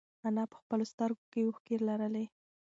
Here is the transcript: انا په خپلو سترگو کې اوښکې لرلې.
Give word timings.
انا 0.27 0.43
په 0.51 0.55
خپلو 0.61 0.83
سترگو 0.91 1.25
کې 1.31 1.39
اوښکې 1.47 1.75
لرلې. 1.87 2.25